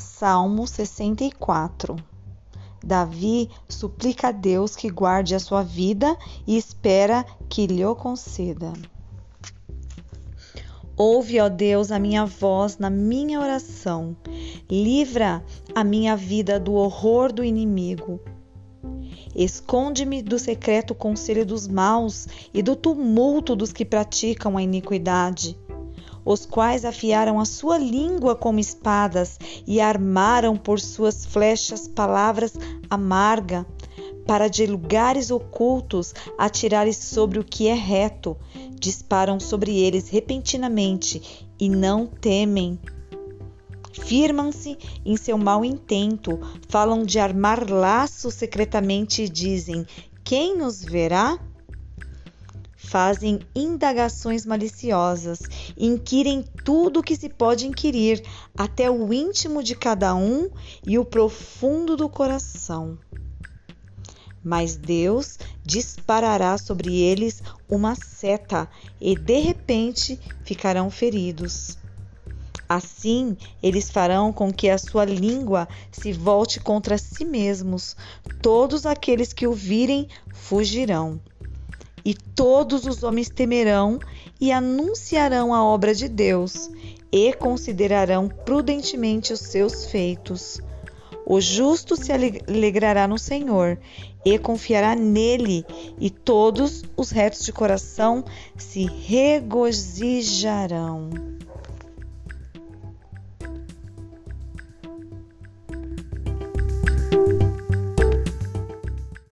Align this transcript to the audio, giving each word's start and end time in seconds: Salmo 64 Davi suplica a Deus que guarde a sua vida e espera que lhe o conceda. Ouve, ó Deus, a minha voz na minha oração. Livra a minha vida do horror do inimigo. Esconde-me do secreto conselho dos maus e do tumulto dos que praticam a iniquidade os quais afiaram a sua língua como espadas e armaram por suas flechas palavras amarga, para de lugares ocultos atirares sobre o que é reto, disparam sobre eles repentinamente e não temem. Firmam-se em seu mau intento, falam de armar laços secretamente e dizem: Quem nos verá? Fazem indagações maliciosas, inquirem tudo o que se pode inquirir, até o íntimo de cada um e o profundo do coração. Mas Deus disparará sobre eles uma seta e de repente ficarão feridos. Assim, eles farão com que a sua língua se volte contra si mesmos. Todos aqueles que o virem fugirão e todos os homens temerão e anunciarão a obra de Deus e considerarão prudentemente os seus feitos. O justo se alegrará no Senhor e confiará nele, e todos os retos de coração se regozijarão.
Salmo 0.00 0.66
64 0.66 1.94
Davi 2.82 3.50
suplica 3.68 4.28
a 4.28 4.32
Deus 4.32 4.74
que 4.74 4.88
guarde 4.88 5.34
a 5.34 5.38
sua 5.38 5.62
vida 5.62 6.16
e 6.46 6.56
espera 6.56 7.24
que 7.48 7.66
lhe 7.66 7.84
o 7.84 7.94
conceda. 7.94 8.72
Ouve, 10.96 11.38
ó 11.38 11.48
Deus, 11.50 11.90
a 11.90 11.98
minha 11.98 12.24
voz 12.24 12.78
na 12.78 12.88
minha 12.88 13.40
oração. 13.40 14.16
Livra 14.70 15.44
a 15.74 15.84
minha 15.84 16.16
vida 16.16 16.58
do 16.58 16.72
horror 16.72 17.30
do 17.30 17.44
inimigo. 17.44 18.20
Esconde-me 19.34 20.22
do 20.22 20.38
secreto 20.38 20.94
conselho 20.94 21.44
dos 21.44 21.68
maus 21.68 22.26
e 22.52 22.62
do 22.62 22.74
tumulto 22.74 23.54
dos 23.54 23.72
que 23.72 23.84
praticam 23.84 24.56
a 24.56 24.62
iniquidade 24.62 25.58
os 26.24 26.46
quais 26.46 26.84
afiaram 26.84 27.40
a 27.40 27.44
sua 27.44 27.78
língua 27.78 28.34
como 28.34 28.58
espadas 28.58 29.38
e 29.66 29.80
armaram 29.80 30.56
por 30.56 30.80
suas 30.80 31.24
flechas 31.24 31.88
palavras 31.88 32.54
amarga, 32.88 33.66
para 34.26 34.48
de 34.48 34.66
lugares 34.66 35.30
ocultos 35.30 36.14
atirares 36.38 36.96
sobre 36.96 37.38
o 37.38 37.44
que 37.44 37.66
é 37.66 37.74
reto, 37.74 38.36
disparam 38.78 39.40
sobre 39.40 39.78
eles 39.78 40.08
repentinamente 40.08 41.48
e 41.58 41.68
não 41.68 42.06
temem. 42.06 42.78
Firmam-se 43.92 44.78
em 45.04 45.16
seu 45.16 45.36
mau 45.36 45.64
intento, 45.64 46.38
falam 46.68 47.04
de 47.04 47.18
armar 47.18 47.68
laços 47.68 48.34
secretamente 48.34 49.22
e 49.22 49.28
dizem: 49.28 49.84
Quem 50.22 50.56
nos 50.56 50.82
verá? 50.82 51.38
Fazem 52.90 53.38
indagações 53.54 54.44
maliciosas, 54.44 55.38
inquirem 55.78 56.44
tudo 56.64 56.98
o 56.98 57.02
que 57.04 57.14
se 57.14 57.28
pode 57.28 57.64
inquirir, 57.64 58.20
até 58.58 58.90
o 58.90 59.12
íntimo 59.12 59.62
de 59.62 59.76
cada 59.76 60.12
um 60.16 60.50
e 60.84 60.98
o 60.98 61.04
profundo 61.04 61.96
do 61.96 62.08
coração. 62.08 62.98
Mas 64.42 64.74
Deus 64.74 65.38
disparará 65.62 66.58
sobre 66.58 67.00
eles 67.00 67.40
uma 67.68 67.94
seta 67.94 68.68
e 69.00 69.14
de 69.14 69.38
repente 69.38 70.18
ficarão 70.42 70.90
feridos. 70.90 71.78
Assim, 72.68 73.36
eles 73.62 73.88
farão 73.88 74.32
com 74.32 74.52
que 74.52 74.68
a 74.68 74.78
sua 74.78 75.04
língua 75.04 75.68
se 75.92 76.12
volte 76.12 76.58
contra 76.58 76.98
si 76.98 77.24
mesmos. 77.24 77.96
Todos 78.42 78.84
aqueles 78.84 79.32
que 79.32 79.46
o 79.46 79.52
virem 79.52 80.08
fugirão 80.32 81.20
e 82.04 82.14
todos 82.14 82.86
os 82.86 83.02
homens 83.02 83.28
temerão 83.28 83.98
e 84.40 84.52
anunciarão 84.52 85.52
a 85.54 85.64
obra 85.64 85.94
de 85.94 86.08
Deus 86.08 86.70
e 87.12 87.32
considerarão 87.32 88.28
prudentemente 88.28 89.32
os 89.32 89.40
seus 89.40 89.86
feitos. 89.86 90.60
O 91.26 91.40
justo 91.40 91.96
se 91.96 92.12
alegrará 92.12 93.06
no 93.06 93.18
Senhor 93.18 93.78
e 94.24 94.38
confiará 94.38 94.96
nele, 94.96 95.64
e 95.98 96.08
todos 96.10 96.82
os 96.96 97.10
retos 97.10 97.44
de 97.44 97.52
coração 97.52 98.24
se 98.56 98.84
regozijarão. 98.84 101.10